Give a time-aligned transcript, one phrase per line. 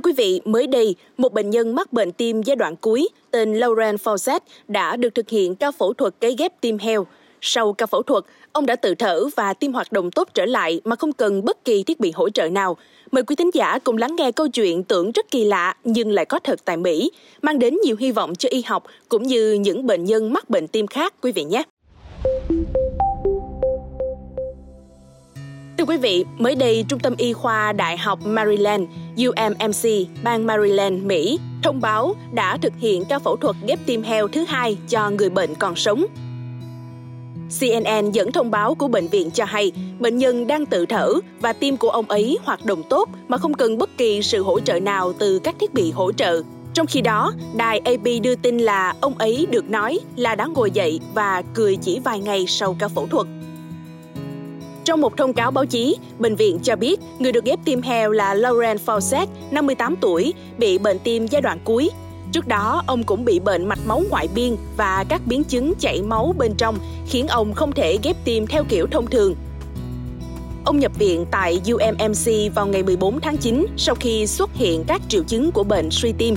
[0.00, 3.54] Thưa quý vị, mới đây, một bệnh nhân mắc bệnh tim giai đoạn cuối tên
[3.54, 7.06] Lauren Fawcett đã được thực hiện ca phẫu thuật cấy ghép tim heo.
[7.40, 10.80] Sau ca phẫu thuật, ông đã tự thở và tim hoạt động tốt trở lại
[10.84, 12.76] mà không cần bất kỳ thiết bị hỗ trợ nào.
[13.10, 16.24] Mời quý thính giả cùng lắng nghe câu chuyện tưởng rất kỳ lạ nhưng lại
[16.24, 17.10] có thật tại Mỹ,
[17.42, 20.68] mang đến nhiều hy vọng cho y học cũng như những bệnh nhân mắc bệnh
[20.68, 21.62] tim khác quý vị nhé.
[25.80, 28.84] Thưa quý vị, mới đây Trung tâm Y khoa Đại học Maryland,
[29.16, 34.28] UMMC, bang Maryland, Mỹ, thông báo đã thực hiện ca phẫu thuật ghép tim heo
[34.28, 36.06] thứ hai cho người bệnh còn sống.
[37.60, 41.52] CNN dẫn thông báo của bệnh viện cho hay bệnh nhân đang tự thở và
[41.52, 44.80] tim của ông ấy hoạt động tốt mà không cần bất kỳ sự hỗ trợ
[44.80, 46.42] nào từ các thiết bị hỗ trợ.
[46.74, 50.70] Trong khi đó, đài AP đưa tin là ông ấy được nói là đã ngồi
[50.70, 53.26] dậy và cười chỉ vài ngày sau ca phẫu thuật.
[54.90, 58.10] Trong một thông cáo báo chí, bệnh viện cho biết người được ghép tim heo
[58.10, 61.90] là Lauren Fawcett, 58 tuổi, bị bệnh tim giai đoạn cuối.
[62.32, 66.02] Trước đó, ông cũng bị bệnh mạch máu ngoại biên và các biến chứng chảy
[66.02, 69.34] máu bên trong khiến ông không thể ghép tim theo kiểu thông thường.
[70.64, 75.02] Ông nhập viện tại UMMC vào ngày 14 tháng 9 sau khi xuất hiện các
[75.08, 76.36] triệu chứng của bệnh suy tim.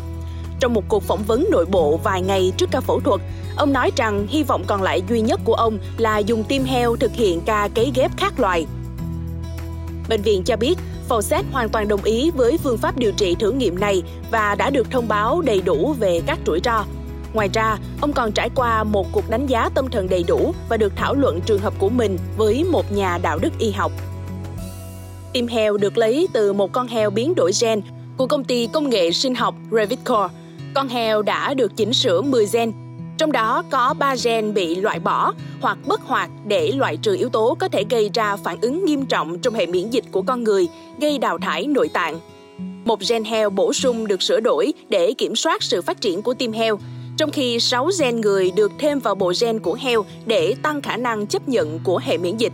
[0.63, 3.21] Trong một cuộc phỏng vấn nội bộ vài ngày trước ca phẫu thuật,
[3.57, 6.95] ông nói rằng hy vọng còn lại duy nhất của ông là dùng tim heo
[6.95, 8.65] thực hiện ca cấy ghép khác loài.
[10.09, 10.75] Bệnh viện cho biết
[11.09, 14.69] Fawcett hoàn toàn đồng ý với phương pháp điều trị thử nghiệm này và đã
[14.69, 16.85] được thông báo đầy đủ về các rủi ro.
[17.33, 20.77] Ngoài ra, ông còn trải qua một cuộc đánh giá tâm thần đầy đủ và
[20.77, 23.91] được thảo luận trường hợp của mình với một nhà đạo đức y học.
[25.33, 27.81] Tim heo được lấy từ một con heo biến đổi gen
[28.17, 30.27] của công ty công nghệ sinh học Revitcore–
[30.73, 32.71] con heo đã được chỉnh sửa 10 gen,
[33.17, 37.29] trong đó có 3 gen bị loại bỏ hoặc bất hoạt để loại trừ yếu
[37.29, 40.43] tố có thể gây ra phản ứng nghiêm trọng trong hệ miễn dịch của con
[40.43, 40.67] người,
[40.99, 42.19] gây đào thải nội tạng.
[42.85, 46.33] Một gen heo bổ sung được sửa đổi để kiểm soát sự phát triển của
[46.33, 46.79] tim heo,
[47.17, 50.97] trong khi 6 gen người được thêm vào bộ gen của heo để tăng khả
[50.97, 52.53] năng chấp nhận của hệ miễn dịch.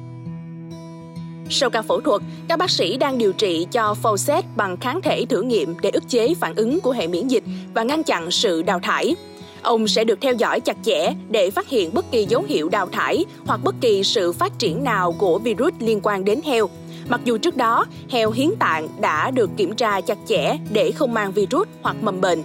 [1.50, 5.26] Sau ca phẫu thuật, các bác sĩ đang điều trị cho Fawcett bằng kháng thể
[5.30, 7.44] thử nghiệm để ức chế phản ứng của hệ miễn dịch
[7.74, 9.16] và ngăn chặn sự đào thải.
[9.62, 12.88] Ông sẽ được theo dõi chặt chẽ để phát hiện bất kỳ dấu hiệu đào
[12.88, 16.70] thải hoặc bất kỳ sự phát triển nào của virus liên quan đến heo.
[17.08, 21.14] Mặc dù trước đó, heo hiến tạng đã được kiểm tra chặt chẽ để không
[21.14, 22.44] mang virus hoặc mầm bệnh.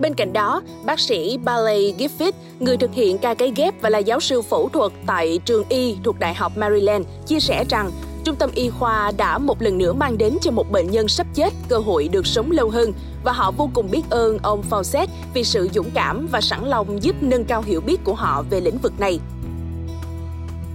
[0.00, 3.98] Bên cạnh đó, bác sĩ Bailey Griffith, người thực hiện ca cấy ghép và là
[3.98, 7.90] giáo sư phẫu thuật tại trường y thuộc Đại học Maryland, chia sẻ rằng
[8.24, 11.26] Trung tâm y khoa đã một lần nữa mang đến cho một bệnh nhân sắp
[11.34, 12.92] chết cơ hội được sống lâu hơn
[13.24, 17.02] và họ vô cùng biết ơn ông Fawcett vì sự dũng cảm và sẵn lòng
[17.02, 19.20] giúp nâng cao hiểu biết của họ về lĩnh vực này.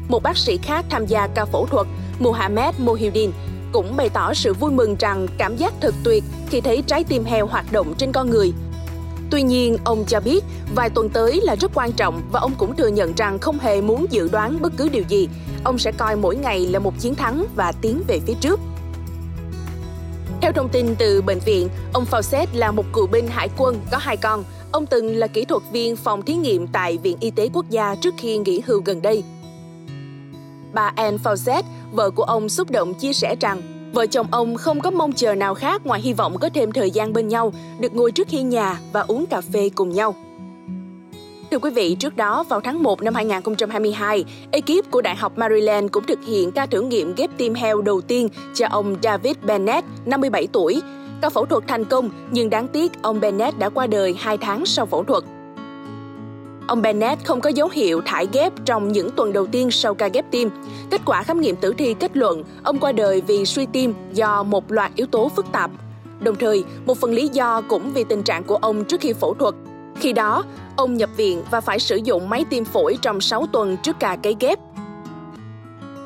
[0.09, 1.87] Một bác sĩ khác tham gia ca phẫu thuật,
[2.19, 3.31] Mohamed Mohidin,
[3.71, 7.23] cũng bày tỏ sự vui mừng rằng cảm giác thật tuyệt khi thấy trái tim
[7.23, 8.53] heo hoạt động trên con người
[9.31, 10.43] Tuy nhiên, ông cho biết
[10.75, 13.81] vài tuần tới là rất quan trọng và ông cũng thừa nhận rằng không hề
[13.81, 15.29] muốn dự đoán bất cứ điều gì.
[15.63, 18.59] Ông sẽ coi mỗi ngày là một chiến thắng và tiến về phía trước.
[20.41, 23.97] Theo thông tin từ bệnh viện, ông Fawcett là một cựu binh hải quân có
[23.97, 24.43] hai con.
[24.71, 27.95] Ông từng là kỹ thuật viên phòng thí nghiệm tại Viện Y tế Quốc gia
[27.95, 29.23] trước khi nghỉ hưu gần đây.
[30.73, 33.61] Bà Anne Fawcett, vợ của ông xúc động chia sẻ rằng
[33.93, 36.91] Vợ chồng ông không có mong chờ nào khác ngoài hy vọng có thêm thời
[36.91, 40.15] gian bên nhau, được ngồi trước hiên nhà và uống cà phê cùng nhau.
[41.51, 45.91] Thưa quý vị, trước đó vào tháng 1 năm 2022, ekip của Đại học Maryland
[45.91, 49.87] cũng thực hiện ca thử nghiệm ghép tim heo đầu tiên cho ông David Bennett,
[50.05, 50.81] 57 tuổi.
[51.21, 54.65] Ca phẫu thuật thành công, nhưng đáng tiếc ông Bennett đã qua đời 2 tháng
[54.65, 55.23] sau phẫu thuật.
[56.71, 60.07] Ông Bennett không có dấu hiệu thải ghép trong những tuần đầu tiên sau ca
[60.07, 60.49] ghép tim.
[60.89, 64.43] Kết quả khám nghiệm tử thi kết luận ông qua đời vì suy tim do
[64.43, 65.71] một loạt yếu tố phức tạp.
[66.19, 69.33] Đồng thời, một phần lý do cũng vì tình trạng của ông trước khi phẫu
[69.33, 69.55] thuật.
[69.95, 70.43] Khi đó,
[70.75, 74.15] ông nhập viện và phải sử dụng máy tim phổi trong 6 tuần trước ca
[74.15, 74.59] cấy ghép.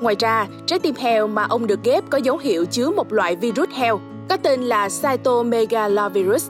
[0.01, 3.35] Ngoài ra, trái tim heo mà ông được ghép có dấu hiệu chứa một loại
[3.35, 3.99] virus heo
[4.29, 6.49] có tên là cytomegalovirus